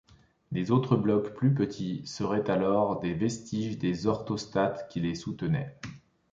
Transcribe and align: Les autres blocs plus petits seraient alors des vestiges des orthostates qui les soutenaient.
Les 0.51 0.71
autres 0.71 0.97
blocs 0.97 1.35
plus 1.35 1.53
petits 1.53 2.01
seraient 2.07 2.49
alors 2.49 2.99
des 3.01 3.13
vestiges 3.13 3.77
des 3.77 4.07
orthostates 4.07 4.87
qui 4.89 4.99
les 4.99 5.13
soutenaient. 5.13 5.77